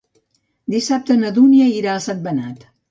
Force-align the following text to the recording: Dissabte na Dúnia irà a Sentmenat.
Dissabte 0.75 1.19
na 1.21 1.31
Dúnia 1.37 1.71
irà 1.77 1.95
a 1.95 2.03
Sentmenat. 2.09 2.69